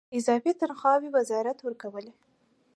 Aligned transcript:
اضافي 0.17 0.51
تنخواوې 0.61 1.09
وزارت 1.17 1.57
ورکولې. 1.61 2.13